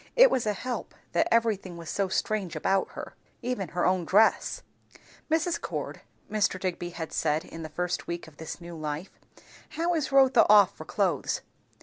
It 0.15 0.31
was 0.31 0.47
a 0.47 0.53
help, 0.53 0.95
that 1.11 1.27
everything 1.29 1.77
was 1.77 1.87
so 1.87 2.07
strange 2.07 2.55
about 2.55 2.93
her. 2.93 3.13
Even 3.43 3.67
her 3.69 3.85
own 3.85 4.03
dress. 4.03 4.63
"Mrs. 5.29 5.61
Cord," 5.61 6.01
Mr. 6.27 6.59
Digby 6.59 6.89
had 6.89 7.13
said 7.13 7.45
in 7.45 7.61
the 7.61 7.69
first 7.69 8.07
week 8.07 8.27
of 8.27 8.37
this 8.37 8.59
new 8.59 8.75
life, 8.75 9.11
"how 9.77 9.93
is 9.93 10.11
Rotha 10.11 10.47
off 10.49 10.75
for 10.75 10.85
clothes?" 10.85 11.41